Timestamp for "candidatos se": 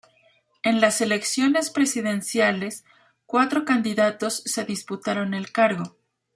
3.65-4.63